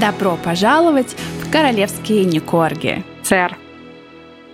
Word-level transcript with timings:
Добро 0.00 0.36
пожаловать 0.36 1.16
в 1.42 1.50
королевские 1.50 2.24
Никорги. 2.24 3.04
Сэр. 3.24 3.56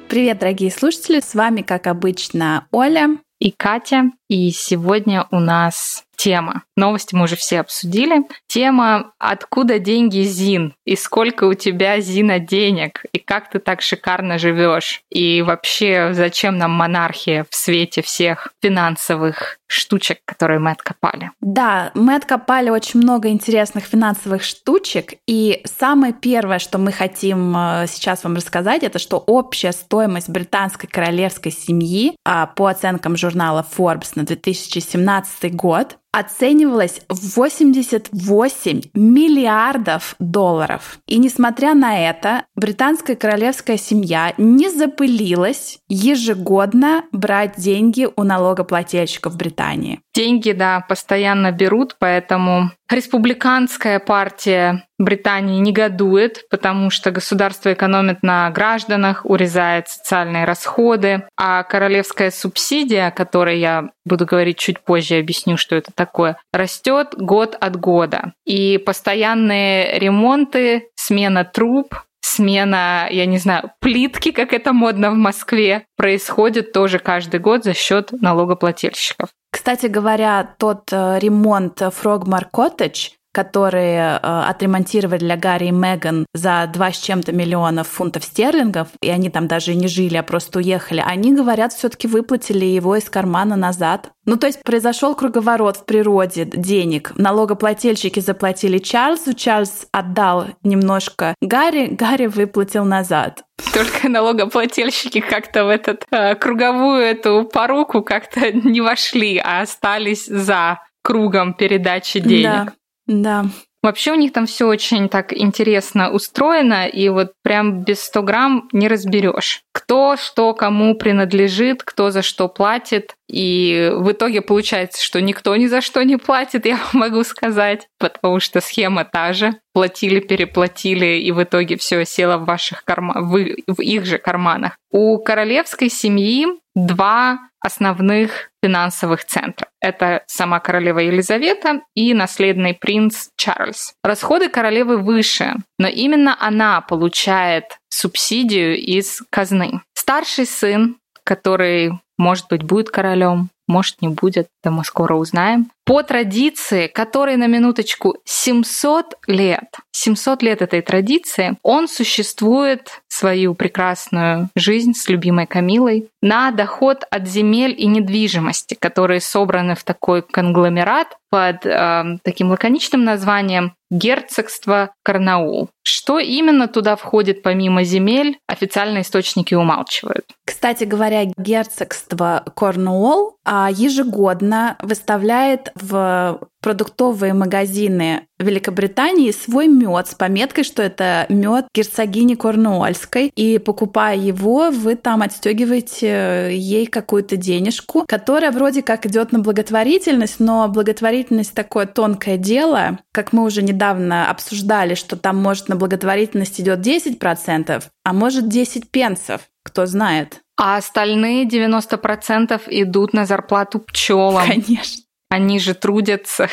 Привет, 0.08 0.38
дорогие 0.38 0.70
слушатели, 0.70 1.20
с 1.20 1.34
вами, 1.34 1.60
как 1.60 1.86
обычно, 1.86 2.66
Оля 2.70 3.18
и 3.40 3.50
Катя. 3.50 4.04
И 4.28 4.50
сегодня 4.52 5.26
у 5.30 5.40
нас 5.40 6.04
тема. 6.24 6.62
Новости 6.74 7.14
мы 7.14 7.24
уже 7.24 7.36
все 7.36 7.60
обсудили. 7.60 8.22
Тема 8.46 9.12
«Откуда 9.18 9.78
деньги, 9.78 10.22
Зин?» 10.22 10.72
и 10.86 10.96
сколько 10.96 11.44
у 11.44 11.52
тебя, 11.52 12.00
Зина, 12.00 12.38
денег? 12.38 13.04
И 13.12 13.18
как 13.18 13.50
ты 13.50 13.58
так 13.58 13.82
шикарно 13.82 14.38
живешь? 14.38 15.02
И 15.10 15.42
вообще, 15.42 16.14
зачем 16.14 16.56
нам 16.56 16.70
монархия 16.70 17.44
в 17.50 17.54
свете 17.54 18.00
всех 18.00 18.54
финансовых 18.62 19.58
штучек, 19.66 20.20
которые 20.24 20.60
мы 20.60 20.70
откопали? 20.70 21.30
Да, 21.42 21.90
мы 21.94 22.14
откопали 22.14 22.70
очень 22.70 23.00
много 23.00 23.28
интересных 23.28 23.84
финансовых 23.84 24.42
штучек. 24.42 25.14
И 25.26 25.60
самое 25.64 26.14
первое, 26.14 26.58
что 26.58 26.78
мы 26.78 26.90
хотим 26.92 27.54
э, 27.54 27.86
сейчас 27.86 28.24
вам 28.24 28.36
рассказать, 28.36 28.82
это 28.82 28.98
что 28.98 29.18
общая 29.18 29.72
стоимость 29.72 30.30
британской 30.30 30.88
королевской 30.88 31.52
семьи 31.52 32.16
а, 32.24 32.46
по 32.46 32.68
оценкам 32.68 33.16
журнала 33.16 33.66
Forbes 33.76 34.12
на 34.14 34.24
2017 34.24 35.54
год 35.54 35.98
оценивалась 36.14 37.00
в 37.08 37.36
88 37.36 38.82
миллиардов 38.94 40.14
долларов. 40.20 41.00
И 41.06 41.18
несмотря 41.18 41.74
на 41.74 42.08
это, 42.08 42.44
британская 42.54 43.16
королевская 43.16 43.76
семья 43.76 44.32
не 44.38 44.70
запылилась 44.70 45.80
ежегодно 45.88 47.04
брать 47.10 47.54
деньги 47.56 48.06
у 48.14 48.22
налогоплательщиков 48.22 49.36
Британии. 49.36 50.03
Деньги, 50.14 50.52
да, 50.52 50.84
постоянно 50.88 51.50
берут, 51.50 51.96
поэтому 51.98 52.70
республиканская 52.88 53.98
партия 53.98 54.86
Британии 54.96 55.58
негодует, 55.58 56.48
потому 56.50 56.90
что 56.90 57.10
государство 57.10 57.72
экономит 57.72 58.22
на 58.22 58.48
гражданах, 58.50 59.22
урезает 59.24 59.88
социальные 59.88 60.44
расходы, 60.44 61.24
а 61.36 61.64
королевская 61.64 62.30
субсидия, 62.30 63.08
о 63.08 63.10
которой 63.10 63.58
я 63.58 63.90
буду 64.04 64.24
говорить 64.24 64.58
чуть 64.58 64.78
позже, 64.78 65.18
объясню, 65.18 65.56
что 65.56 65.74
это 65.74 65.90
такое, 65.92 66.36
растет 66.52 67.14
год 67.16 67.56
от 67.60 67.74
года. 67.74 68.34
И 68.44 68.78
постоянные 68.78 69.98
ремонты, 69.98 70.90
смена 70.94 71.44
труб, 71.44 71.92
смена, 72.20 73.08
я 73.10 73.26
не 73.26 73.38
знаю, 73.38 73.72
плитки, 73.80 74.30
как 74.30 74.52
это 74.52 74.72
модно 74.72 75.10
в 75.10 75.14
Москве, 75.14 75.86
происходит 75.96 76.72
тоже 76.72 77.00
каждый 77.00 77.40
год 77.40 77.64
за 77.64 77.74
счет 77.74 78.12
налогоплательщиков. 78.12 79.30
Кстати 79.54 79.86
говоря, 79.86 80.56
тот 80.58 80.92
э, 80.92 81.20
ремонт 81.20 81.80
Frogmore 81.80 82.50
Cottage, 82.52 83.12
которые 83.34 84.20
э, 84.22 84.42
отремонтировали 84.48 85.18
для 85.18 85.36
Гарри 85.36 85.66
и 85.66 85.70
Меган 85.72 86.24
за 86.32 86.70
два 86.72 86.92
с 86.92 86.98
чем-то 86.98 87.32
миллионов 87.32 87.88
фунтов 87.88 88.22
стерлингов, 88.22 88.88
и 89.02 89.10
они 89.10 89.28
там 89.28 89.48
даже 89.48 89.74
не 89.74 89.88
жили, 89.88 90.16
а 90.16 90.22
просто 90.22 90.60
уехали, 90.60 91.02
они, 91.04 91.34
говорят, 91.34 91.72
все-таки 91.72 92.06
выплатили 92.06 92.64
его 92.64 92.94
из 92.94 93.10
кармана 93.10 93.56
назад. 93.56 94.12
Ну, 94.24 94.36
то 94.36 94.46
есть 94.46 94.62
произошел 94.62 95.16
круговорот 95.16 95.78
в 95.78 95.84
природе 95.84 96.44
денег. 96.44 97.12
Налогоплательщики 97.16 98.20
заплатили 98.20 98.78
Чарльзу, 98.78 99.34
Чарльз 99.34 99.88
отдал 99.90 100.46
немножко 100.62 101.34
Гарри, 101.40 101.88
Гарри 101.88 102.26
выплатил 102.26 102.84
назад. 102.84 103.42
Только 103.72 104.08
налогоплательщики 104.08 105.20
как-то 105.20 105.64
в 105.64 105.68
этот 105.70 106.04
э, 106.12 106.36
круговую 106.36 107.02
эту 107.02 107.48
поруку 107.52 108.02
как-то 108.02 108.52
не 108.52 108.80
вошли, 108.80 109.38
а 109.38 109.62
остались 109.62 110.26
за 110.26 110.78
кругом 111.02 111.54
передачи 111.54 112.20
денег. 112.20 112.44
Да. 112.44 112.72
Да. 113.06 113.46
Вообще 113.84 114.12
у 114.12 114.14
них 114.14 114.32
там 114.32 114.46
все 114.46 114.66
очень 114.66 115.10
так 115.10 115.36
интересно 115.36 116.10
устроено, 116.10 116.86
и 116.86 117.10
вот 117.10 117.32
прям 117.42 117.82
без 117.84 118.02
100 118.04 118.22
грамм 118.22 118.68
не 118.72 118.88
разберешь, 118.88 119.60
кто 119.72 120.16
что 120.16 120.54
кому 120.54 120.94
принадлежит, 120.94 121.82
кто 121.82 122.10
за 122.10 122.22
что 122.22 122.48
платит. 122.48 123.14
И 123.28 123.92
в 123.94 124.12
итоге 124.12 124.40
получается, 124.40 125.04
что 125.04 125.20
никто 125.20 125.54
ни 125.56 125.66
за 125.66 125.82
что 125.82 126.02
не 126.02 126.16
платит, 126.16 126.64
я 126.66 126.78
могу 126.94 127.24
сказать, 127.24 127.88
потому 127.98 128.40
что 128.40 128.62
схема 128.62 129.04
та 129.04 129.34
же. 129.34 129.54
Платили, 129.74 130.20
переплатили, 130.20 131.18
и 131.18 131.32
в 131.32 131.42
итоге 131.42 131.76
все 131.76 132.04
село 132.06 132.38
в 132.38 132.46
ваших 132.46 132.84
карманах, 132.84 133.24
в, 133.24 133.74
в 133.76 133.80
их 133.82 134.06
же 134.06 134.18
карманах. 134.18 134.78
У 134.90 135.18
королевской 135.18 135.90
семьи 135.90 136.46
два 136.74 137.40
основных 137.60 138.50
финансовых 138.62 139.24
центра. 139.24 139.68
Это 139.80 140.22
сама 140.26 140.60
королева 140.60 141.00
Елизавета 141.00 141.80
и 141.94 142.14
наследный 142.14 142.74
принц 142.74 143.28
Чарльз. 143.36 143.94
Расходы 144.02 144.48
королевы 144.48 144.98
выше, 144.98 145.54
но 145.78 145.88
именно 145.88 146.36
она 146.38 146.80
получает 146.80 147.78
субсидию 147.88 148.76
из 148.76 149.22
казны. 149.30 149.80
Старший 149.94 150.46
сын, 150.46 150.96
который, 151.24 151.92
может 152.18 152.46
быть, 152.48 152.62
будет 152.62 152.90
королем, 152.90 153.48
может, 153.66 154.02
не 154.02 154.08
будет, 154.08 154.48
это 154.62 154.70
мы 154.70 154.84
скоро 154.84 155.14
узнаем. 155.14 155.70
По 155.84 156.02
традиции, 156.02 156.86
которой 156.86 157.36
на 157.36 157.46
минуточку 157.46 158.16
700 158.24 159.18
лет, 159.26 159.64
700 159.92 160.42
лет 160.42 160.62
этой 160.62 160.80
традиции, 160.80 161.58
он 161.62 161.88
существует 161.88 163.02
свою 163.08 163.54
прекрасную 163.54 164.48
жизнь 164.56 164.94
с 164.94 165.08
любимой 165.08 165.46
Камилой 165.46 166.08
на 166.22 166.50
доход 166.52 167.04
от 167.10 167.28
земель 167.28 167.74
и 167.76 167.86
недвижимости, 167.86 168.74
которые 168.74 169.20
собраны 169.20 169.74
в 169.74 169.84
такой 169.84 170.22
конгломерат 170.22 171.18
под 171.34 171.66
э, 171.66 172.18
таким 172.22 172.50
лаконичным 172.50 173.04
названием 173.04 173.74
герцогство 173.90 174.94
Карнаул. 175.02 175.68
Что 175.82 176.18
именно 176.18 176.68
туда 176.68 176.96
входит 176.96 177.42
помимо 177.42 177.84
земель, 177.84 178.38
официальные 178.46 179.02
источники 179.02 179.54
умалчивают. 179.54 180.26
Кстати 180.46 180.84
говоря, 180.84 181.24
герцогство 181.36 182.44
Корнуолл 182.54 183.36
а, 183.44 183.68
ежегодно 183.70 184.76
выставляет 184.80 185.72
в 185.74 186.40
продуктовые 186.60 187.34
магазины 187.34 188.26
Великобритании 188.38 189.30
свой 189.30 189.68
мед 189.68 190.08
с 190.08 190.14
пометкой, 190.14 190.64
что 190.64 190.82
это 190.82 191.26
мед 191.28 191.66
герцогини 191.74 192.34
Корнуольской. 192.34 193.32
И 193.34 193.58
покупая 193.58 194.16
его, 194.16 194.70
вы 194.70 194.96
там 194.96 195.22
отстегиваете 195.22 196.48
ей 196.56 196.86
какую-то 196.86 197.36
денежку, 197.36 198.04
которая 198.08 198.50
вроде 198.50 198.82
как 198.82 199.06
идет 199.06 199.32
на 199.32 199.40
благотворительность, 199.40 200.40
но 200.40 200.68
благотворительность 200.68 201.54
такое 201.54 201.86
тонкое 201.86 202.36
дело. 202.36 202.98
Как 203.12 203.32
мы 203.32 203.44
уже 203.44 203.62
недавно 203.62 204.30
обсуждали, 204.30 204.94
что 204.94 205.16
там 205.16 205.36
может 205.36 205.68
на 205.68 205.76
благотворительность 205.76 206.60
идет 206.60 206.80
10%, 206.80 207.82
а 208.04 208.12
может 208.12 208.48
10 208.48 208.90
пенсов. 208.90 209.42
Кто 209.64 209.86
знает. 209.86 210.40
А 210.56 210.76
остальные 210.76 211.48
90% 211.48 212.62
идут 212.68 213.12
на 213.12 213.24
зарплату 213.26 213.80
пчелам. 213.80 214.46
Конечно. 214.46 215.03
Они 215.34 215.58
же 215.58 215.74
трудятся. 215.74 216.48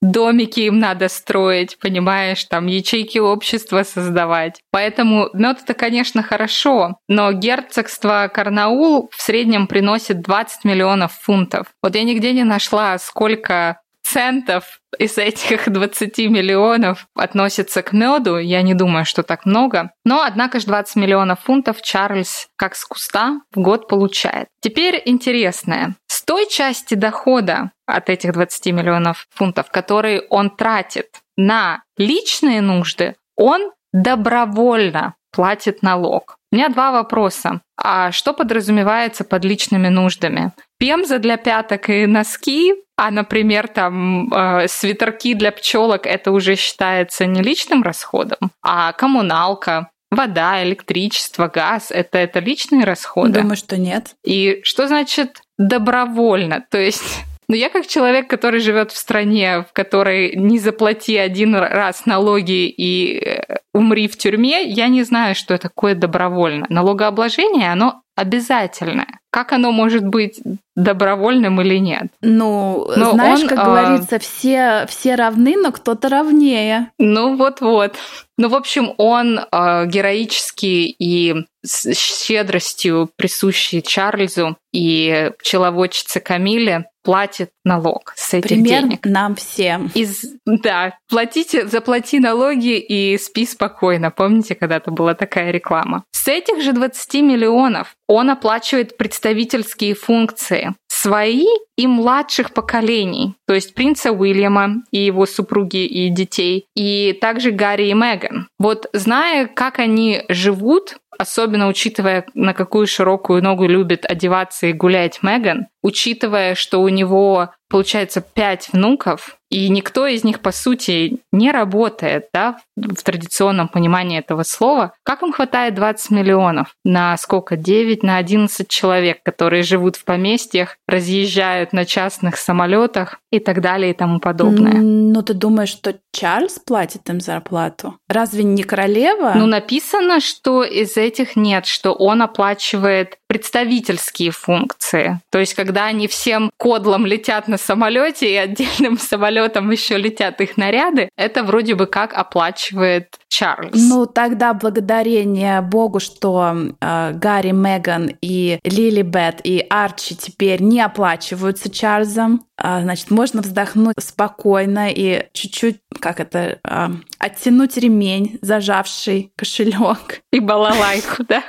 Домики 0.00 0.60
им 0.60 0.78
надо 0.78 1.08
строить, 1.08 1.76
понимаешь, 1.78 2.44
там 2.44 2.66
ячейки 2.66 3.18
общества 3.18 3.82
создавать. 3.82 4.62
Поэтому 4.70 5.28
мед 5.34 5.58
это, 5.62 5.74
конечно, 5.74 6.22
хорошо, 6.22 6.96
но 7.06 7.32
герцогство 7.32 8.30
Карнаул 8.32 9.10
в 9.14 9.20
среднем 9.20 9.66
приносит 9.66 10.22
20 10.22 10.64
миллионов 10.64 11.12
фунтов. 11.20 11.66
Вот 11.82 11.96
я 11.96 12.04
нигде 12.04 12.32
не 12.32 12.44
нашла, 12.44 12.96
сколько 12.98 13.80
центов 14.08 14.80
из 14.98 15.18
этих 15.18 15.68
20 15.70 16.18
миллионов 16.30 17.06
относится 17.14 17.82
к 17.82 17.92
меду. 17.92 18.38
Я 18.38 18.62
не 18.62 18.74
думаю, 18.74 19.04
что 19.04 19.22
так 19.22 19.44
много. 19.44 19.90
Но, 20.04 20.22
однако 20.22 20.60
же, 20.60 20.66
20 20.66 20.96
миллионов 20.96 21.40
фунтов 21.40 21.82
Чарльз 21.82 22.48
как 22.56 22.74
с 22.74 22.84
куста 22.84 23.40
в 23.54 23.60
год 23.60 23.88
получает. 23.88 24.48
Теперь 24.60 25.02
интересное. 25.04 25.94
Той 26.28 26.46
части 26.46 26.92
дохода 26.92 27.70
от 27.86 28.10
этих 28.10 28.32
20 28.32 28.66
миллионов 28.66 29.26
фунтов, 29.30 29.70
которые 29.70 30.20
он 30.28 30.50
тратит 30.50 31.06
на 31.38 31.82
личные 31.96 32.60
нужды, 32.60 33.16
он 33.34 33.72
добровольно 33.94 35.14
платит 35.32 35.82
налог. 35.82 36.36
У 36.52 36.56
меня 36.56 36.68
два 36.68 36.92
вопроса. 36.92 37.62
А 37.82 38.12
что 38.12 38.34
подразумевается 38.34 39.24
под 39.24 39.42
личными 39.46 39.88
нуждами? 39.88 40.52
Пемза 40.78 41.18
для 41.18 41.38
пяток 41.38 41.88
и 41.88 42.04
носки, 42.04 42.74
а, 42.98 43.10
например, 43.10 43.66
там 43.66 44.30
э, 44.30 44.68
свитерки 44.68 45.32
для 45.32 45.50
пчелок, 45.50 46.04
это 46.04 46.30
уже 46.32 46.56
считается 46.56 47.24
не 47.24 47.40
личным 47.40 47.82
расходом, 47.82 48.50
а 48.62 48.92
коммуналка, 48.92 49.88
вода, 50.10 50.62
электричество, 50.62 51.48
газ, 51.48 51.90
это, 51.90 52.18
это 52.18 52.40
личные 52.40 52.84
расходы? 52.84 53.40
Думаю, 53.40 53.56
что 53.56 53.78
нет. 53.78 54.14
И 54.24 54.60
что 54.62 54.88
значит 54.88 55.40
добровольно? 55.58 56.64
То 56.70 56.78
есть 56.78 57.24
но 57.50 57.56
я 57.56 57.70
как 57.70 57.86
человек, 57.86 58.28
который 58.28 58.60
живет 58.60 58.92
в 58.92 58.98
стране, 58.98 59.62
в 59.62 59.72
которой 59.72 60.36
не 60.36 60.58
заплати 60.58 61.16
один 61.16 61.54
раз 61.54 62.04
налоги 62.04 62.68
и 62.68 63.18
э, 63.18 63.56
умри 63.72 64.06
в 64.06 64.18
тюрьме, 64.18 64.64
я 64.64 64.88
не 64.88 65.02
знаю, 65.02 65.34
что 65.34 65.56
такое 65.56 65.94
добровольно. 65.94 66.66
Налогообложение, 66.68 67.72
оно 67.72 68.02
обязательное. 68.16 69.06
Как 69.30 69.52
оно 69.52 69.72
может 69.72 70.04
быть 70.04 70.42
добровольным 70.78 71.60
или 71.60 71.78
нет. 71.78 72.06
Ну, 72.22 72.88
но 72.96 73.12
знаешь, 73.12 73.40
он, 73.40 73.48
как 73.48 73.58
а... 73.58 73.64
говорится, 73.64 74.18
все, 74.20 74.86
все 74.88 75.16
равны, 75.16 75.56
но 75.56 75.72
кто-то 75.72 76.08
равнее. 76.08 76.92
Ну, 76.98 77.36
вот-вот. 77.36 77.96
Ну, 78.36 78.48
в 78.48 78.54
общем, 78.54 78.94
он 78.96 79.40
э, 79.40 79.86
героически 79.86 80.94
и 80.98 81.34
с 81.64 81.92
щедростью 81.92 83.10
присущий 83.16 83.82
Чарльзу 83.82 84.56
и 84.72 85.32
пчеловодчице 85.40 86.20
Камиле 86.20 86.86
платит 87.02 87.50
налог 87.64 88.12
с 88.16 88.34
этих 88.34 88.48
Пример 88.48 88.82
денег. 88.82 89.06
нам 89.06 89.34
всем. 89.34 89.90
Из, 89.94 90.24
да, 90.44 90.98
платите, 91.08 91.66
заплати 91.66 92.20
налоги 92.20 92.78
и 92.78 93.16
спи 93.18 93.46
спокойно. 93.46 94.10
Помните, 94.10 94.54
когда-то 94.54 94.90
была 94.90 95.14
такая 95.14 95.50
реклама? 95.50 96.04
С 96.12 96.28
этих 96.28 96.62
же 96.62 96.72
20 96.72 97.14
миллионов 97.22 97.96
он 98.06 98.30
оплачивает 98.30 98.96
представительские 98.96 99.94
функции 99.94 100.67
свои 101.00 101.46
и 101.76 101.86
младших 101.86 102.52
поколений, 102.52 103.34
то 103.46 103.54
есть 103.54 103.74
принца 103.74 104.10
Уильяма 104.10 104.82
и 104.90 104.98
его 104.98 105.26
супруги 105.26 105.86
и 105.86 106.08
детей, 106.08 106.66
и 106.74 107.16
также 107.20 107.52
Гарри 107.52 107.88
и 107.88 107.94
Меган. 107.94 108.48
Вот 108.58 108.88
зная, 108.92 109.46
как 109.46 109.78
они 109.78 110.22
живут, 110.28 110.96
особенно 111.16 111.68
учитывая, 111.68 112.26
на 112.34 112.52
какую 112.52 112.88
широкую 112.88 113.42
ногу 113.42 113.66
любит 113.66 114.04
одеваться 114.04 114.66
и 114.66 114.72
гулять 114.72 115.20
Меган, 115.22 115.68
учитывая, 115.82 116.56
что 116.56 116.80
у 116.82 116.88
него 116.88 117.50
получается 117.68 118.20
пять 118.20 118.68
внуков, 118.72 119.37
и 119.50 119.68
никто 119.70 120.06
из 120.06 120.24
них, 120.24 120.40
по 120.40 120.52
сути, 120.52 121.20
не 121.32 121.50
работает, 121.50 122.26
да, 122.34 122.58
в 122.76 123.02
традиционном 123.02 123.68
понимании 123.68 124.18
этого 124.18 124.42
слова. 124.42 124.92
Как 125.04 125.22
им 125.22 125.32
хватает 125.32 125.74
20 125.74 126.10
миллионов? 126.10 126.74
На 126.84 127.16
сколько? 127.16 127.56
9, 127.56 128.02
на 128.02 128.18
11 128.18 128.68
человек, 128.68 129.22
которые 129.22 129.62
живут 129.62 129.96
в 129.96 130.04
поместьях, 130.04 130.76
разъезжают 130.86 131.72
на 131.72 131.86
частных 131.86 132.36
самолетах 132.36 133.20
и 133.32 133.38
так 133.38 133.60
далее 133.60 133.92
и 133.92 133.94
тому 133.94 134.20
подобное. 134.20 134.74
Ну, 134.74 135.22
ты 135.22 135.34
думаешь, 135.34 135.70
что 135.70 135.96
Чарльз 136.12 136.58
платит 136.58 137.08
им 137.08 137.20
зарплату? 137.20 137.96
Разве 138.08 138.44
не 138.44 138.62
королева? 138.62 139.32
Ну, 139.34 139.46
написано, 139.46 140.20
что 140.20 140.62
из 140.62 140.96
этих 140.96 141.36
нет, 141.36 141.64
что 141.64 141.92
он 141.92 142.22
оплачивает 142.22 143.18
представительские 143.28 144.30
функции. 144.30 145.20
То 145.30 145.38
есть, 145.38 145.54
когда 145.54 145.86
они 145.86 146.08
всем 146.08 146.50
кодлом 146.58 147.06
летят 147.06 147.48
на 147.48 147.56
самолете 147.56 148.30
и 148.30 148.36
отдельным 148.36 148.98
самолетом 148.98 149.37
еще 149.70 149.96
летят 149.96 150.40
их 150.40 150.56
наряды, 150.56 151.08
это 151.16 151.42
вроде 151.42 151.74
бы 151.74 151.86
как 151.86 152.14
оплачивает 152.14 153.18
Чарльз. 153.28 153.72
Ну, 153.74 154.06
тогда 154.06 154.54
благодарение 154.54 155.60
Богу, 155.60 156.00
что 156.00 156.54
э, 156.80 157.12
Гарри, 157.12 157.52
Меган 157.52 158.16
и 158.20 158.58
Лили 158.64 159.02
Бет 159.02 159.40
и 159.44 159.64
Арчи 159.68 160.16
теперь 160.16 160.62
не 160.62 160.80
оплачиваются 160.80 161.70
Чарльзом. 161.70 162.44
Э, 162.62 162.80
значит, 162.82 163.10
можно 163.10 163.42
вздохнуть 163.42 163.94
спокойно 164.00 164.90
и 164.90 165.26
чуть-чуть, 165.32 165.80
как 166.00 166.20
это, 166.20 166.58
э, 166.62 166.88
оттянуть 167.18 167.76
ремень, 167.76 168.38
зажавший 168.42 169.32
кошелек. 169.36 170.22
И 170.32 170.40
балалайку, 170.40 171.24
да? 171.28 171.42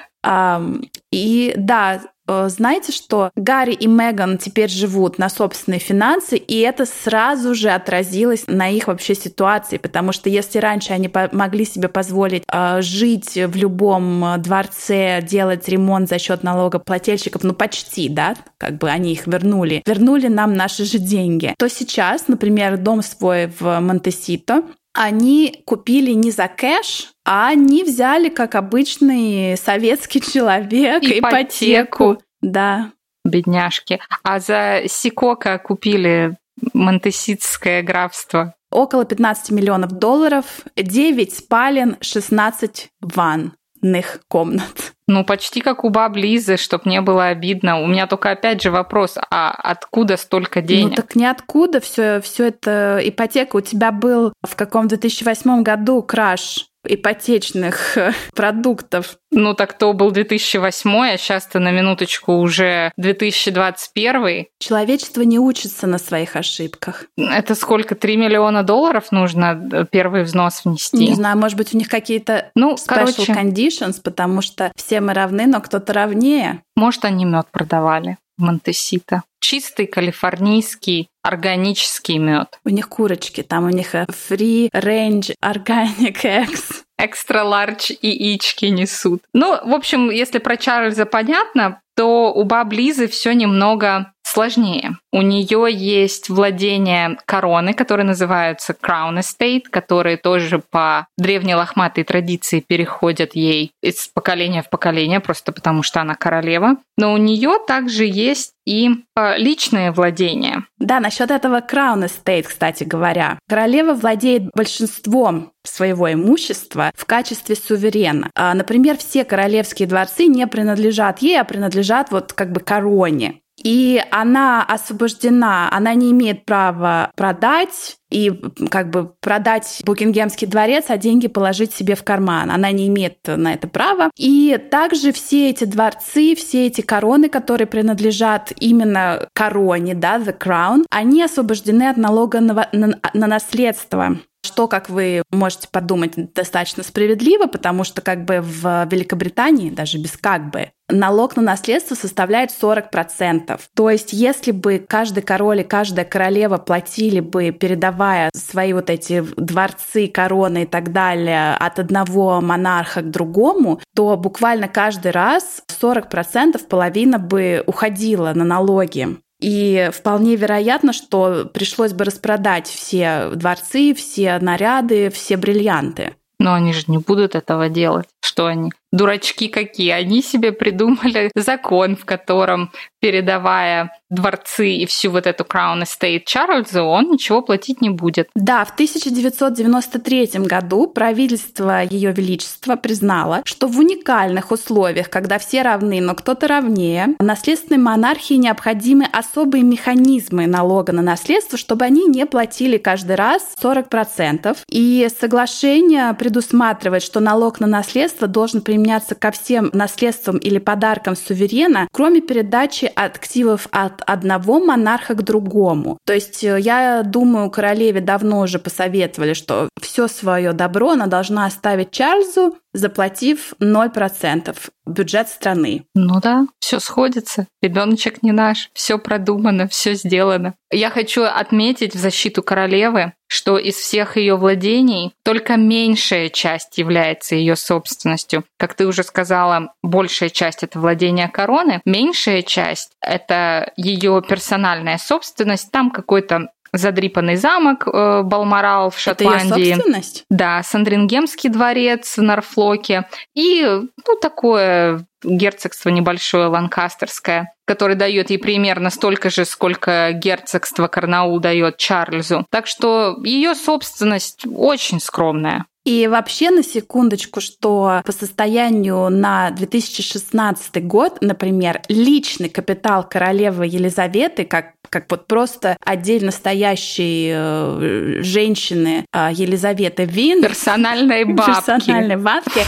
И 1.11 1.53
да, 1.55 2.01
знаете, 2.47 2.91
что? 2.91 3.31
Гарри 3.35 3.73
и 3.73 3.87
Меган 3.87 4.37
теперь 4.37 4.69
живут 4.69 5.17
на 5.17 5.29
собственные 5.29 5.79
финансы, 5.79 6.37
и 6.37 6.59
это 6.59 6.85
сразу 6.85 7.55
же 7.55 7.69
отразилось 7.69 8.43
на 8.47 8.69
их 8.69 8.87
вообще 8.87 9.15
ситуации, 9.15 9.77
потому 9.77 10.11
что 10.11 10.29
если 10.29 10.59
раньше 10.59 10.93
они 10.93 11.09
могли 11.31 11.65
себе 11.65 11.87
позволить 11.87 12.43
э, 12.51 12.81
жить 12.81 13.35
в 13.35 13.55
любом 13.55 14.23
э, 14.25 14.37
дворце, 14.37 15.21
делать 15.21 15.67
ремонт 15.67 16.09
за 16.09 16.19
счет 16.19 16.43
налогоплательщиков, 16.43 17.43
ну 17.43 17.53
почти, 17.53 18.09
да, 18.09 18.35
как 18.57 18.77
бы 18.77 18.89
они 18.89 19.13
их 19.13 19.27
вернули, 19.27 19.81
вернули 19.85 20.27
нам 20.27 20.53
наши 20.53 20.85
же 20.85 20.99
деньги, 20.99 21.53
то 21.57 21.67
сейчас, 21.69 22.27
например, 22.27 22.77
дом 22.77 23.01
свой 23.01 23.51
в 23.59 23.79
Монтесито, 23.79 24.63
они 24.99 25.63
купили 25.65 26.11
не 26.11 26.29
за 26.29 26.49
кэш, 26.49 27.13
а 27.25 27.47
они 27.47 27.85
взяли, 27.85 28.27
как 28.27 28.55
обычный 28.55 29.55
советский 29.55 30.19
человек, 30.19 31.03
ипотеку. 31.03 31.29
ипотеку. 31.29 32.17
Да. 32.41 32.91
Бедняжки. 33.23 34.01
А 34.23 34.39
за 34.41 34.81
Сикока 34.87 35.57
купили 35.57 36.35
Монтеситское 36.73 37.81
графство. 37.81 38.55
Около 38.71 39.05
15 39.05 39.51
миллионов 39.51 39.91
долларов, 39.93 40.45
9 40.75 41.33
спален, 41.33 41.95
16 42.01 42.89
ванн 42.99 43.53
ных 43.81 44.19
комнат. 44.27 44.93
Ну, 45.07 45.23
почти 45.23 45.61
как 45.61 45.83
у 45.83 45.89
баб 45.89 46.15
Лизы, 46.15 46.57
чтобы 46.57 46.89
не 46.89 47.01
было 47.01 47.27
обидно. 47.27 47.81
У 47.81 47.87
меня 47.87 48.05
только 48.05 48.31
опять 48.31 48.61
же 48.61 48.69
вопрос, 48.69 49.17
а 49.31 49.49
откуда 49.51 50.17
столько 50.17 50.61
денег? 50.61 50.89
Ну, 50.89 50.95
так 50.95 51.15
ниоткуда 51.15 51.79
все, 51.79 52.21
все 52.21 52.47
это 52.49 52.99
ипотека. 53.03 53.55
У 53.55 53.61
тебя 53.61 53.91
был 53.91 54.33
в 54.47 54.55
каком 54.55 54.87
2008 54.87 55.63
году 55.63 56.03
краш 56.03 56.68
ипотечных 56.87 57.97
продуктов. 58.35 59.17
Ну 59.31 59.53
так 59.53 59.77
то 59.77 59.93
был 59.93 60.11
2008, 60.11 60.89
а 60.91 61.17
сейчас-то 61.17 61.59
на 61.59 61.71
минуточку 61.71 62.33
уже 62.33 62.91
2021. 62.97 64.45
Человечество 64.59 65.21
не 65.21 65.39
учится 65.39 65.87
на 65.87 65.97
своих 65.97 66.35
ошибках. 66.35 67.05
Это 67.17 67.55
сколько? 67.55 67.95
3 67.95 68.17
миллиона 68.17 68.63
долларов 68.63 69.11
нужно 69.11 69.69
э, 69.71 69.85
первый 69.91 70.23
взнос 70.23 70.65
внести? 70.65 70.97
Не 70.97 71.15
знаю, 71.15 71.37
может 71.37 71.57
быть, 71.57 71.73
у 71.73 71.77
них 71.77 71.89
какие-то 71.89 72.51
ну, 72.55 72.75
special 72.75 73.13
короче... 73.15 73.33
conditions, 73.33 74.01
потому 74.03 74.41
что 74.41 74.71
все 74.75 75.01
мы 75.01 75.13
равны, 75.13 75.45
но 75.45 75.61
кто-то 75.61 75.93
равнее. 75.93 76.61
Может, 76.75 77.05
они 77.05 77.25
мед 77.25 77.47
продавали. 77.51 78.17
Монтесита. 78.39 79.23
Чистый 79.39 79.87
калифорнийский 79.87 81.09
органический 81.23 82.17
мед. 82.17 82.59
У 82.65 82.69
них 82.69 82.89
курочки, 82.89 83.43
там 83.43 83.65
у 83.65 83.69
них 83.69 83.95
э, 83.95 84.05
free 84.09 84.69
range 84.71 85.33
organic 85.43 86.23
eggs. 86.23 86.83
Экстра 86.97 87.43
ларч 87.43 87.91
яички 88.01 88.65
несут. 88.65 89.23
Ну, 89.33 89.57
в 89.63 89.73
общем, 89.73 90.09
если 90.09 90.39
про 90.39 90.57
Чарльза 90.57 91.05
понятно, 91.05 91.81
то 91.95 92.33
у 92.33 92.43
баб 92.43 92.73
Лизы 92.73 93.07
все 93.07 93.33
немного 93.33 94.13
сложнее. 94.29 94.97
У 95.11 95.21
нее 95.21 95.67
есть 95.71 96.29
владение 96.29 97.17
короны, 97.25 97.73
которые 97.73 98.05
называются 98.05 98.73
Crown 98.73 99.19
Estate, 99.19 99.63
которые 99.69 100.17
тоже 100.17 100.59
по 100.59 101.07
древней 101.17 101.55
лохматой 101.55 102.03
традиции 102.03 102.59
переходят 102.59 103.35
ей 103.35 103.71
из 103.81 104.07
поколения 104.07 104.61
в 104.61 104.69
поколение, 104.69 105.19
просто 105.19 105.51
потому 105.51 105.83
что 105.83 106.01
она 106.01 106.15
королева. 106.15 106.77
Но 106.97 107.13
у 107.13 107.17
нее 107.17 107.57
также 107.67 108.05
есть 108.05 108.53
и 108.65 108.89
э, 109.15 109.37
личное 109.37 109.91
владение. 109.91 110.65
Да, 110.77 110.99
насчет 110.99 111.31
этого 111.31 111.59
Crown 111.59 112.05
Estate, 112.05 112.43
кстати 112.43 112.83
говоря. 112.83 113.39
Королева 113.47 113.93
владеет 113.93 114.51
большинством 114.53 115.51
своего 115.65 116.11
имущества 116.11 116.91
в 116.95 117.05
качестве 117.05 117.55
суверена. 117.55 118.29
А, 118.35 118.53
например, 118.53 118.97
все 118.97 119.25
королевские 119.25 119.87
дворцы 119.87 120.25
не 120.25 120.45
принадлежат 120.45 121.19
ей, 121.19 121.39
а 121.39 121.45
принадлежат 121.45 122.11
вот 122.11 122.33
как 122.33 122.51
бы 122.51 122.59
короне. 122.59 123.41
И 123.63 124.01
она 124.11 124.63
освобождена, 124.63 125.69
она 125.71 125.93
не 125.93 126.11
имеет 126.11 126.45
права 126.45 127.11
продать 127.15 127.97
и 128.09 128.31
как 128.71 128.89
бы 128.89 129.13
продать 129.21 129.81
Букингемский 129.85 130.47
дворец, 130.47 130.85
а 130.87 130.97
деньги 130.97 131.27
положить 131.27 131.73
себе 131.73 131.95
в 131.95 132.03
карман. 132.03 132.49
Она 132.49 132.71
не 132.71 132.87
имеет 132.87 133.17
на 133.27 133.53
это 133.53 133.67
права. 133.67 134.09
И 134.17 134.57
также 134.71 135.11
все 135.11 135.49
эти 135.49 135.65
дворцы, 135.65 136.35
все 136.35 136.67
эти 136.67 136.81
короны, 136.81 137.29
которые 137.29 137.67
принадлежат 137.67 138.51
именно 138.59 139.27
короне, 139.33 139.93
да, 139.93 140.17
the 140.17 140.37
crown, 140.37 140.85
они 140.89 141.23
освобождены 141.23 141.89
от 141.89 141.97
налога 141.97 142.39
на, 142.39 142.67
на, 142.71 142.99
на 143.13 143.27
наследство 143.27 144.17
что, 144.43 144.67
как 144.67 144.89
вы 144.89 145.23
можете 145.31 145.67
подумать, 145.71 146.33
достаточно 146.33 146.83
справедливо, 146.83 147.47
потому 147.47 147.83
что 147.83 148.01
как 148.01 148.25
бы 148.25 148.41
в 148.41 148.87
Великобритании, 148.89 149.69
даже 149.69 149.97
без 149.97 150.17
как 150.17 150.49
бы, 150.51 150.71
налог 150.89 151.35
на 151.35 151.41
наследство 151.41 151.95
составляет 151.95 152.51
40%. 152.51 153.59
То 153.75 153.89
есть 153.89 154.13
если 154.13 154.51
бы 154.51 154.83
каждый 154.87 155.23
король 155.23 155.61
и 155.61 155.63
каждая 155.63 156.05
королева 156.05 156.57
платили 156.57 157.19
бы, 157.19 157.51
передавая 157.51 158.29
свои 158.33 158.73
вот 158.73 158.89
эти 158.89 159.23
дворцы, 159.37 160.07
короны 160.07 160.63
и 160.63 160.65
так 160.65 160.91
далее 160.91 161.55
от 161.55 161.79
одного 161.79 162.41
монарха 162.41 163.01
к 163.01 163.09
другому, 163.09 163.81
то 163.95 164.15
буквально 164.17 164.67
каждый 164.67 165.11
раз 165.11 165.61
40% 165.81 166.65
половина 166.67 167.19
бы 167.19 167.63
уходила 167.65 168.33
на 168.33 168.43
налоги. 168.43 169.19
И 169.39 169.89
вполне 169.93 170.35
вероятно, 170.35 170.91
что 170.91 171.49
пришлось 171.53 171.93
бы 171.93 172.03
распродать 172.05 172.67
все 172.67 173.29
дворцы, 173.33 173.93
все 173.93 174.37
наряды, 174.39 175.09
все 175.09 175.37
бриллианты. 175.37 176.15
Но 176.39 176.53
они 176.53 176.73
же 176.73 176.83
не 176.87 176.97
будут 176.97 177.35
этого 177.35 177.69
делать. 177.69 178.07
Что 178.21 178.47
они? 178.47 178.71
Дурачки 178.91 179.49
какие. 179.49 179.91
Они 179.91 180.21
себе 180.21 180.51
придумали 180.51 181.31
закон, 181.35 181.95
в 181.95 182.05
котором, 182.05 182.71
передавая 182.99 183.91
дворцы 184.09 184.71
и 184.71 184.85
всю 184.87 185.11
вот 185.11 185.27
эту 185.27 185.43
Crown 185.43 185.83
Estate 185.83 186.23
Чарльзу, 186.25 186.81
он 186.81 187.11
ничего 187.11 187.43
платить 187.43 187.81
не 187.81 187.91
будет. 187.91 188.29
Да, 188.33 188.65
в 188.65 188.71
1993 188.71 190.31
году 190.39 190.87
правительство 190.87 191.83
Ее 191.83 192.11
Величества 192.11 192.75
признало, 192.75 193.43
что 193.45 193.67
в 193.67 193.77
уникальных 193.77 194.51
условиях, 194.51 195.11
когда 195.11 195.37
все 195.37 195.61
равны, 195.61 196.01
но 196.01 196.15
кто-то 196.15 196.47
равнее, 196.47 197.15
наследственной 197.19 197.77
монархии 197.77 198.33
необходимы 198.33 199.05
особые 199.05 199.63
механизмы 199.63 200.47
налога 200.47 200.91
на 200.91 201.03
наследство, 201.03 201.57
чтобы 201.57 201.85
они 201.85 202.07
не 202.07 202.25
платили 202.25 202.77
каждый 202.77 203.15
раз 203.15 203.53
40%. 203.61 204.57
И 204.69 205.07
соглашение 205.19 206.15
предусматривает, 206.15 207.03
что 207.03 207.19
налог 207.19 207.59
на 207.59 207.67
наследство 207.67 208.08
должен 208.27 208.61
применяться 208.61 209.15
ко 209.15 209.31
всем 209.31 209.69
наследствам 209.73 210.37
или 210.37 210.59
подаркам 210.59 211.15
суверена, 211.15 211.87
кроме 211.91 212.21
передачи 212.21 212.91
активов 212.95 213.67
от 213.71 214.01
одного 214.05 214.59
монарха 214.59 215.13
к 215.13 215.23
другому. 215.23 215.97
То 216.05 216.13
есть 216.13 216.43
э, 216.43 216.59
я 216.59 217.03
думаю, 217.03 217.49
королеве 217.49 218.01
давно 218.01 218.41
уже 218.41 218.59
посоветовали, 218.59 219.33
что 219.33 219.69
все 219.81 220.07
свое 220.07 220.53
добро 220.53 220.91
она 220.91 221.07
должна 221.07 221.45
оставить 221.45 221.91
Чарльзу, 221.91 222.57
заплатив 222.73 223.53
0% 223.59 224.55
бюджет 224.85 225.29
страны. 225.29 225.83
Ну 225.95 226.19
да, 226.21 226.47
все 226.59 226.79
сходится. 226.79 227.47
Ребеночек 227.61 228.21
не 228.23 228.31
наш, 228.31 228.69
все 228.73 228.97
продумано, 228.99 229.67
все 229.67 229.93
сделано. 229.93 230.53
Я 230.71 230.89
хочу 230.89 231.23
отметить 231.23 231.95
в 231.95 231.99
защиту 231.99 232.43
королевы, 232.43 233.13
что 233.29 233.57
из 233.57 233.75
всех 233.75 234.17
ее 234.17 234.35
владений 234.35 235.13
только 235.23 235.55
меньшая 235.55 236.29
часть 236.29 236.77
является 236.77 237.35
ее 237.35 237.55
собственностью. 237.55 238.43
Как 238.57 238.73
ты 238.73 238.87
уже 238.87 239.03
сказала, 239.03 239.71
большая 239.83 240.29
часть 240.29 240.63
это 240.63 240.79
владение 240.79 241.29
короны, 241.29 241.81
меньшая 241.85 242.41
часть 242.41 242.91
это 243.01 243.71
ее 243.77 244.21
персональная 244.27 244.97
собственность. 244.97 245.71
Там 245.71 245.91
какой-то 245.91 246.49
задрипанный 246.73 247.35
замок 247.35 247.87
э, 247.87 248.21
Балморал 248.23 248.89
в 248.89 248.99
Шотландии. 248.99 249.69
Это 249.69 249.75
собственность? 249.75 250.25
Да, 250.29 250.63
Сандрингемский 250.63 251.49
дворец 251.49 252.17
в 252.17 252.21
Норфлоке 252.21 253.07
и 253.35 253.63
ну, 253.63 254.15
такое 254.21 255.05
герцогство 255.23 255.89
небольшое 255.89 256.47
ланкастерское, 256.47 257.53
которое 257.65 257.95
дает 257.95 258.29
ей 258.29 258.37
примерно 258.37 258.89
столько 258.89 259.29
же, 259.29 259.45
сколько 259.45 260.11
герцогство 260.13 260.87
Карнаул 260.87 261.39
дает 261.39 261.77
Чарльзу. 261.77 262.45
Так 262.49 262.67
что 262.67 263.17
ее 263.23 263.55
собственность 263.55 264.45
очень 264.45 264.99
скромная. 264.99 265.65
И 265.89 266.05
вообще, 266.05 266.51
на 266.51 266.61
секундочку, 266.61 267.41
что 267.41 268.03
по 268.05 268.11
состоянию 268.11 269.09
на 269.09 269.49
2016 269.49 270.85
год, 270.85 271.17
например, 271.21 271.81
личный 271.87 272.47
капитал 272.47 273.09
королевы 273.09 273.65
Елизаветы, 273.65 274.45
как, 274.45 274.73
как 274.87 275.09
вот 275.09 275.25
просто 275.25 275.77
отдельно 275.83 276.29
стоящей 276.29 277.31
э, 277.33 278.19
женщины 278.21 279.03
э, 279.11 279.29
Елизаветы 279.33 280.05
Вин, 280.05 280.43
персональной 280.43 281.23
бабки, 281.23 281.55
персональной 281.55 282.17
бабки 282.17 282.61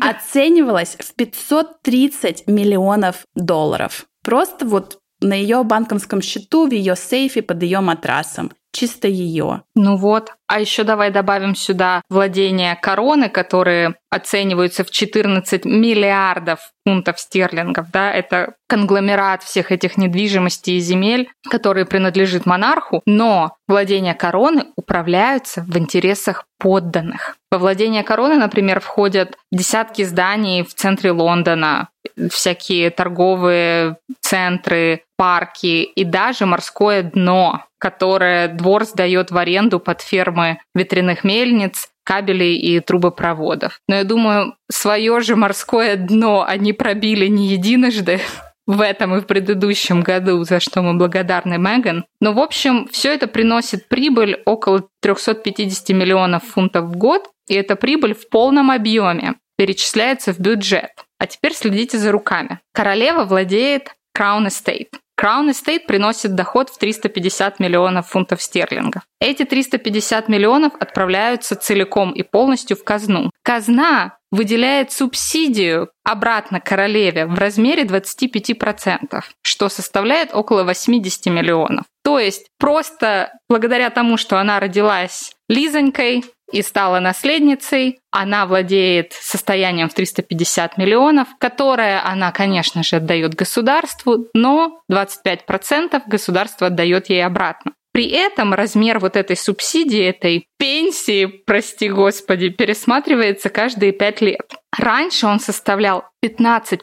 оценивалась 0.04 0.96
в 0.98 1.14
530 1.14 2.48
миллионов 2.48 3.24
долларов. 3.36 4.06
Просто 4.24 4.66
вот 4.66 4.98
на 5.20 5.34
ее 5.34 5.62
банковском 5.62 6.20
счету, 6.20 6.66
в 6.66 6.72
ее 6.72 6.96
сейфе 6.96 7.40
под 7.40 7.62
ее 7.62 7.78
матрасом 7.78 8.50
чисто 8.74 9.08
ее. 9.08 9.62
Ну 9.74 9.96
вот. 9.96 10.32
А 10.46 10.60
еще 10.60 10.84
давай 10.84 11.10
добавим 11.10 11.54
сюда 11.54 12.02
владения 12.10 12.76
короны, 12.76 13.30
которые 13.30 13.94
оцениваются 14.10 14.84
в 14.84 14.90
14 14.90 15.64
миллиардов 15.64 16.70
фунтов 16.86 17.18
стерлингов. 17.18 17.90
Да? 17.90 18.12
Это 18.12 18.54
конгломерат 18.68 19.42
всех 19.42 19.72
этих 19.72 19.96
недвижимостей 19.96 20.76
и 20.76 20.80
земель, 20.80 21.30
которые 21.48 21.86
принадлежит 21.86 22.44
монарху, 22.44 23.00
но 23.06 23.56
владения 23.66 24.14
короны 24.14 24.66
управляются 24.76 25.62
в 25.62 25.78
интересах 25.78 26.44
подданных. 26.58 27.36
Во 27.50 27.58
владение 27.58 28.02
короны, 28.02 28.36
например, 28.36 28.80
входят 28.80 29.36
десятки 29.52 30.02
зданий 30.02 30.64
в 30.64 30.74
центре 30.74 31.12
Лондона, 31.12 31.88
всякие 32.30 32.90
торговые 32.90 33.96
центры, 34.20 35.02
парки 35.16 35.82
и 35.82 36.04
даже 36.04 36.46
морское 36.46 37.02
дно, 37.02 37.64
которое 37.78 38.48
двор 38.48 38.84
сдает 38.84 39.30
в 39.30 39.36
аренду 39.36 39.80
под 39.80 40.00
фермы 40.00 40.58
ветряных 40.74 41.24
мельниц, 41.24 41.88
кабелей 42.04 42.56
и 42.56 42.80
трубопроводов. 42.80 43.80
Но 43.88 43.96
я 43.96 44.04
думаю, 44.04 44.54
свое 44.70 45.20
же 45.20 45.36
морское 45.36 45.96
дно 45.96 46.44
они 46.46 46.72
пробили 46.72 47.26
не 47.26 47.48
единожды, 47.48 48.20
в 48.66 48.80
этом 48.80 49.14
и 49.16 49.20
в 49.20 49.26
предыдущем 49.26 50.02
году, 50.02 50.42
за 50.44 50.60
что 50.60 50.82
мы 50.82 50.94
благодарны 50.94 51.58
Меган. 51.58 52.04
Но, 52.20 52.32
в 52.32 52.38
общем, 52.38 52.88
все 52.90 53.14
это 53.14 53.26
приносит 53.26 53.88
прибыль 53.88 54.40
около 54.46 54.88
350 55.00 55.90
миллионов 55.90 56.44
фунтов 56.44 56.86
в 56.86 56.96
год, 56.96 57.28
и 57.48 57.54
эта 57.54 57.76
прибыль 57.76 58.14
в 58.14 58.28
полном 58.28 58.70
объеме 58.70 59.34
перечисляется 59.56 60.32
в 60.32 60.38
бюджет. 60.38 60.90
А 61.18 61.26
теперь 61.26 61.54
следите 61.54 61.98
за 61.98 62.12
руками. 62.12 62.60
Королева 62.72 63.24
владеет 63.24 63.94
Crown 64.16 64.46
Estate. 64.46 64.88
Crown 65.20 65.50
Estate 65.50 65.86
приносит 65.86 66.34
доход 66.34 66.70
в 66.70 66.78
350 66.78 67.60
миллионов 67.60 68.08
фунтов 68.08 68.42
стерлингов. 68.42 69.02
Эти 69.20 69.44
350 69.44 70.28
миллионов 70.28 70.72
отправляются 70.80 71.54
целиком 71.54 72.12
и 72.12 72.22
полностью 72.22 72.76
в 72.76 72.84
казну. 72.84 73.30
Казна 73.42 74.18
выделяет 74.34 74.90
субсидию 74.90 75.90
обратно 76.02 76.60
королеве 76.60 77.26
в 77.26 77.34
размере 77.34 77.84
25%, 77.84 79.22
что 79.42 79.68
составляет 79.68 80.34
около 80.34 80.64
80 80.64 81.26
миллионов. 81.26 81.84
То 82.02 82.18
есть 82.18 82.48
просто 82.58 83.32
благодаря 83.48 83.90
тому, 83.90 84.16
что 84.16 84.38
она 84.40 84.58
родилась 84.58 85.32
Лизонькой, 85.48 86.24
и 86.52 86.62
стала 86.62 87.00
наследницей. 87.00 88.00
Она 88.10 88.46
владеет 88.46 89.12
состоянием 89.12 89.88
в 89.88 89.94
350 89.94 90.78
миллионов, 90.78 91.28
которое 91.40 92.04
она, 92.04 92.32
конечно 92.32 92.82
же, 92.82 92.96
отдает 92.96 93.34
государству, 93.34 94.28
но 94.34 94.82
25% 94.92 96.02
государство 96.06 96.66
отдает 96.66 97.08
ей 97.08 97.24
обратно. 97.24 97.72
При 97.94 98.08
этом 98.08 98.52
размер 98.52 98.98
вот 98.98 99.14
этой 99.14 99.36
субсидии, 99.36 100.04
этой 100.04 100.48
пенсии, 100.58 101.26
прости 101.26 101.88
господи, 101.88 102.48
пересматривается 102.48 103.50
каждые 103.50 103.92
пять 103.92 104.20
лет. 104.20 104.52
Раньше 104.76 105.28
он 105.28 105.38
составлял 105.38 106.02
15%, 106.24 106.80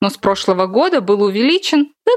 но 0.00 0.08
с 0.08 0.16
прошлого 0.16 0.66
года 0.66 1.02
был 1.02 1.22
увеличен 1.22 1.92
до 2.06 2.12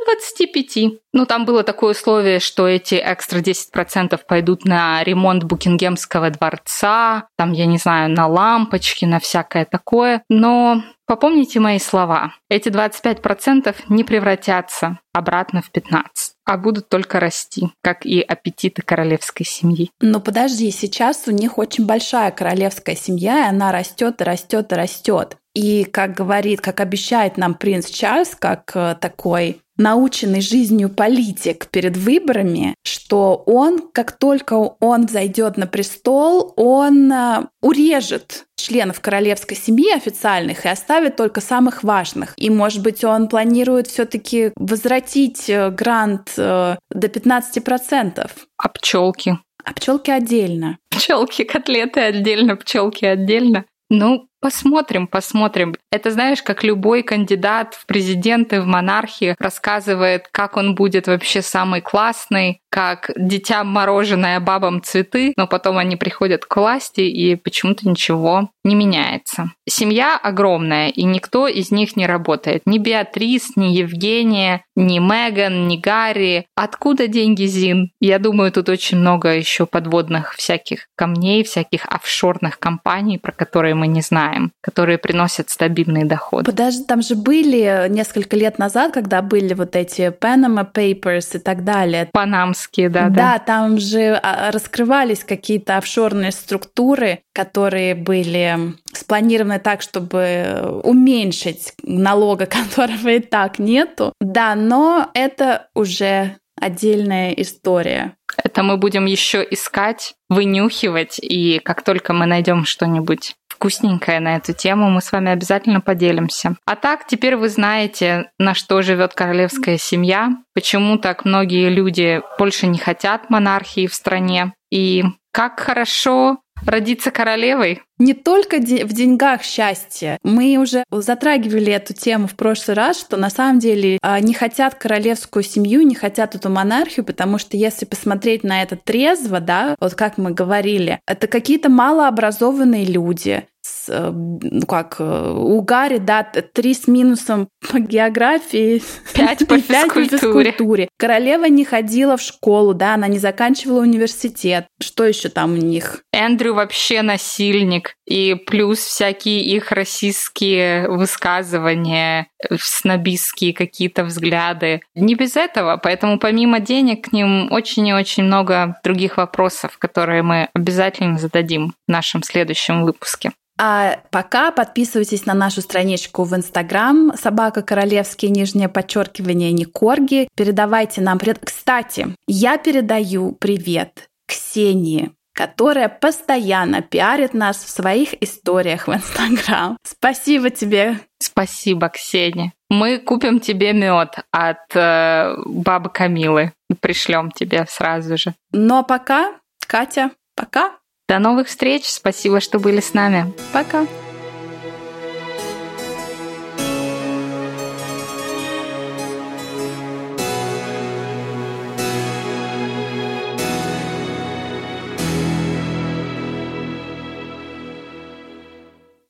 25%. 0.45 0.99
Ну, 1.11 1.25
там 1.25 1.43
было 1.43 1.63
такое 1.63 1.91
условие, 1.91 2.39
что 2.39 2.65
эти 2.65 2.95
экстра 2.95 3.39
10% 3.39 4.17
пойдут 4.25 4.63
на 4.63 5.03
ремонт 5.03 5.43
Букингемского 5.43 6.29
дворца, 6.29 7.27
там, 7.37 7.51
я 7.51 7.65
не 7.65 7.77
знаю, 7.77 8.09
на 8.09 8.27
лампочки, 8.27 9.03
на 9.03 9.19
всякое 9.19 9.65
такое. 9.65 10.23
Но 10.29 10.81
попомните 11.05 11.59
мои 11.59 11.79
слова. 11.79 12.35
Эти 12.49 12.69
25% 12.69 13.75
не 13.89 14.05
превратятся 14.05 14.99
обратно 15.13 15.61
в 15.61 15.69
15% 15.75 16.26
а 16.47 16.57
будут 16.57 16.87
только 16.87 17.19
расти, 17.19 17.69
как 17.81 18.05
и 18.05 18.21
аппетиты 18.21 18.81
королевской 18.81 19.45
семьи. 19.45 19.91
Но 19.99 20.21
подожди, 20.21 20.71
сейчас 20.71 21.23
у 21.27 21.31
них 21.31 21.57
очень 21.57 21.85
большая 21.85 22.31
королевская 22.31 22.95
семья, 22.95 23.45
и 23.45 23.49
она 23.49 23.73
растет 23.73 24.21
и 24.21 24.23
растет 24.23 24.71
и 24.71 24.75
растет. 24.75 25.37
И 25.57 25.85
как 25.85 26.13
говорит, 26.13 26.61
как 26.61 26.81
обещает 26.81 27.35
нам 27.35 27.55
принц 27.55 27.89
Чарльз, 27.89 28.35
как 28.37 28.73
э, 28.75 28.95
такой 29.01 29.59
наученный 29.75 30.41
жизнью 30.41 30.87
политик 30.87 31.65
перед 31.71 31.97
выборами, 31.97 32.75
что 32.83 33.41
он, 33.47 33.79
как 33.91 34.11
только 34.11 34.53
он 34.53 35.07
взойдет 35.07 35.57
на 35.57 35.65
престол, 35.65 36.53
он 36.57 37.11
э, 37.11 37.47
урежет 37.63 38.45
членов 38.55 39.01
королевской 39.01 39.57
семьи 39.57 39.91
официальных 39.95 40.63
и 40.63 40.69
оставит 40.69 41.15
только 41.15 41.41
самых 41.41 41.83
важных. 41.83 42.35
И, 42.37 42.51
может 42.51 42.83
быть, 42.83 43.03
он 43.03 43.27
планирует 43.27 43.87
все-таки 43.87 44.51
возвратить 44.57 45.49
э, 45.49 45.71
грант 45.71 46.33
до 46.35 46.77
15%. 46.91 48.29
А 48.57 48.69
пчелки? 48.69 49.39
А 49.65 49.73
пчелки 49.73 50.11
отдельно. 50.11 50.77
Пчелки, 50.91 51.43
котлеты 51.43 52.01
отдельно, 52.01 52.57
пчелки 52.57 53.05
отдельно. 53.05 53.65
Ну, 53.89 54.27
Посмотрим, 54.47 55.07
посмотрим. 55.07 55.75
Это 55.91 56.09
знаешь, 56.09 56.41
как 56.41 56.63
любой 56.63 57.03
кандидат 57.03 57.73
в 57.73 57.85
президенты, 57.85 58.61
в 58.61 58.65
монархии 58.65 59.35
рассказывает, 59.37 60.29
как 60.31 60.55
он 60.55 60.73
будет 60.73 61.07
вообще 61.07 61.41
самый 61.41 61.81
классный, 61.81 62.61
как 62.69 63.11
дитя 63.17 63.65
мороженое 63.65 64.39
бабам 64.39 64.81
цветы, 64.81 65.33
но 65.35 65.47
потом 65.47 65.77
они 65.77 65.97
приходят 65.97 66.45
к 66.45 66.55
власти 66.55 67.01
и 67.01 67.35
почему-то 67.35 67.89
ничего 67.89 68.51
не 68.63 68.75
меняется. 68.75 69.51
Семья 69.67 70.17
огромная, 70.17 70.89
и 70.89 71.03
никто 71.03 71.47
из 71.47 71.71
них 71.71 71.97
не 71.97 72.05
работает. 72.05 72.61
Ни 72.65 72.77
Беатрис, 72.77 73.55
ни 73.55 73.65
Евгения, 73.65 74.63
ни 74.75 74.99
Меган, 74.99 75.67
ни 75.67 75.77
Гарри. 75.77 76.45
Откуда 76.55 77.07
деньги, 77.07 77.45
Зин? 77.45 77.91
Я 77.99 78.19
думаю, 78.19 78.51
тут 78.51 78.69
очень 78.69 78.97
много 78.97 79.29
еще 79.29 79.65
подводных 79.65 80.35
всяких 80.35 80.87
камней, 80.95 81.43
всяких 81.43 81.85
офшорных 81.85 82.59
компаний, 82.59 83.17
про 83.17 83.31
которые 83.31 83.73
мы 83.73 83.87
не 83.87 84.01
знаем 84.01 84.36
покупаем, 84.37 84.51
которые 84.61 84.97
приносят 84.97 85.49
стабильный 85.49 86.03
доход. 86.03 86.45
Подожди, 86.45 86.83
там 86.83 87.01
же 87.01 87.15
были 87.15 87.87
несколько 87.89 88.35
лет 88.35 88.59
назад, 88.59 88.93
когда 88.93 89.21
были 89.21 89.53
вот 89.53 89.75
эти 89.75 90.09
Panama 90.09 90.65
Papers 90.71 91.37
и 91.37 91.39
так 91.39 91.63
далее. 91.63 92.09
Панамские, 92.11 92.89
да, 92.89 93.09
да. 93.09 93.15
Да, 93.15 93.39
там 93.39 93.79
же 93.79 94.19
а, 94.21 94.51
раскрывались 94.51 95.23
какие-то 95.23 95.77
офшорные 95.77 96.31
структуры, 96.31 97.19
которые 97.33 97.95
были 97.95 98.57
спланированы 98.93 99.59
так, 99.59 99.81
чтобы 99.81 100.81
уменьшить 100.83 101.73
налога, 101.83 102.45
которого 102.67 103.09
и 103.09 103.19
так 103.19 103.59
нету. 103.59 104.13
Да, 104.19 104.55
но 104.55 105.09
это 105.13 105.67
уже 105.73 106.37
отдельная 106.59 107.31
история. 107.31 108.15
Это 108.43 108.63
мы 108.63 108.77
будем 108.77 109.05
еще 109.05 109.45
искать, 109.49 110.15
вынюхивать, 110.29 111.19
и 111.19 111.59
как 111.59 111.83
только 111.83 112.13
мы 112.13 112.25
найдем 112.25 112.65
что-нибудь 112.65 113.35
вкусненькое 113.57 114.19
на 114.19 114.35
эту 114.35 114.53
тему, 114.53 114.89
мы 114.89 115.01
с 115.01 115.11
вами 115.11 115.31
обязательно 115.31 115.81
поделимся. 115.81 116.55
А 116.65 116.75
так, 116.75 117.07
теперь 117.07 117.35
вы 117.35 117.49
знаете, 117.49 118.29
на 118.37 118.53
что 118.53 118.81
живет 118.83 119.13
королевская 119.13 119.77
семья, 119.77 120.29
почему 120.53 120.97
так 120.97 121.25
многие 121.25 121.69
люди 121.69 122.21
больше 122.37 122.67
не 122.67 122.77
хотят 122.77 123.29
монархии 123.29 123.87
в 123.87 123.95
стране, 123.95 124.53
и 124.71 125.03
как 125.31 125.59
хорошо 125.59 126.37
родиться 126.65 127.11
королевой. 127.11 127.81
Не 127.99 128.13
только 128.13 128.57
в 128.57 128.93
деньгах 128.93 129.41
счастье. 129.43 130.17
Мы 130.23 130.57
уже 130.57 130.83
затрагивали 130.91 131.71
эту 131.71 131.93
тему 131.93 132.27
в 132.27 132.35
прошлый 132.35 132.75
раз, 132.75 132.99
что 132.99 133.17
на 133.17 133.29
самом 133.29 133.59
деле 133.59 133.97
а, 134.01 134.19
не 134.19 134.33
хотят 134.33 134.75
королевскую 134.75 135.43
семью, 135.43 135.81
не 135.81 135.95
хотят 135.95 136.35
эту 136.35 136.49
монархию, 136.49 137.05
потому 137.05 137.37
что 137.39 137.57
если 137.57 137.85
посмотреть 137.85 138.43
на 138.43 138.61
это 138.61 138.75
трезво, 138.75 139.39
да, 139.39 139.75
вот 139.79 139.95
как 139.95 140.17
мы 140.17 140.31
говорили, 140.31 140.99
это 141.07 141.27
какие-то 141.27 141.69
малообразованные 141.69 142.85
люди, 142.85 143.45
Э, 143.89 144.11
ну 144.11 144.65
как, 144.65 144.97
э, 144.99 145.33
у 145.35 145.61
Гарри, 145.61 145.97
да, 145.97 146.23
три 146.23 146.73
с 146.73 146.87
минусом 146.87 147.49
по 147.69 147.79
географии, 147.79 148.81
пять 149.13 149.47
по 149.47 149.59
физкультуре. 149.59 150.51
физкультуре. 150.51 150.89
Королева 150.97 151.45
не 151.45 151.65
ходила 151.65 152.17
в 152.17 152.21
школу, 152.21 152.73
да, 152.73 152.93
она 152.93 153.07
не 153.07 153.19
заканчивала 153.19 153.81
университет. 153.81 154.67
Что 154.81 155.05
еще 155.05 155.29
там 155.29 155.53
у 155.53 155.57
них? 155.57 156.03
Эндрю 156.17 156.55
вообще 156.55 157.03
насильник. 157.03 157.93
И 158.07 158.33
плюс 158.33 158.79
всякие 158.79 159.41
их 159.41 159.71
российские 159.71 160.89
высказывания, 160.89 162.27
снобистские 162.59 163.53
какие-то 163.53 164.03
взгляды. 164.03 164.81
Не 164.95 165.13
без 165.13 165.35
этого, 165.35 165.77
поэтому 165.77 166.17
помимо 166.17 166.59
денег 166.59 167.09
к 167.09 167.13
ним 167.13 167.51
очень 167.51 167.87
и 167.87 167.93
очень 167.93 168.23
много 168.23 168.79
других 168.83 169.17
вопросов, 169.17 169.77
которые 169.77 170.23
мы 170.23 170.49
обязательно 170.55 171.19
зададим 171.19 171.75
в 171.87 171.91
нашем 171.91 172.23
следующем 172.23 172.83
выпуске. 172.83 173.31
А 173.59 173.99
пока 174.11 174.51
подписывайтесь 174.51 175.25
на 175.25 175.33
нашу 175.33 175.61
страничку 175.61 176.23
в 176.23 176.35
Инстаграм 176.35 177.11
«Собака 177.19 177.61
королевские 177.61 178.31
нижнее 178.31 178.69
подчеркивание 178.69 179.51
Никорги». 179.51 180.29
Передавайте 180.35 181.01
нам. 181.01 181.19
Кстати, 181.19 182.07
я 182.27 182.57
передаю 182.57 183.33
привет 183.33 184.09
Ксении, 184.27 185.11
которая 185.37 185.87
постоянно 185.87 186.81
пиарит 186.81 187.35
нас 187.35 187.57
в 187.57 187.69
своих 187.69 188.19
историях 188.23 188.87
в 188.87 188.93
Инстаграм. 188.93 189.77
Спасибо 189.83 190.49
тебе. 190.49 190.99
Спасибо, 191.19 191.89
Ксения. 191.89 192.53
Мы 192.69 192.97
купим 192.97 193.39
тебе 193.39 193.71
мед 193.71 194.15
от 194.31 194.75
э, 194.75 195.35
бабы 195.45 195.91
Камилы. 195.91 196.53
Пришлем 196.81 197.29
тебе 197.31 197.67
сразу 197.69 198.17
же. 198.17 198.33
Ну 198.51 198.77
а 198.79 198.83
пока, 198.83 199.35
Катя, 199.67 200.09
пока. 200.35 200.71
До 201.07 201.19
новых 201.19 201.47
встреч. 201.47 201.85
Спасибо, 201.85 202.41
что 202.41 202.59
были 202.59 202.81
с 202.81 202.95
нами. 202.95 203.31
Пока. 203.53 203.85